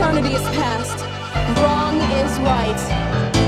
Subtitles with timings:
[0.00, 0.98] Eternity is past.
[1.60, 3.39] Wrong is right.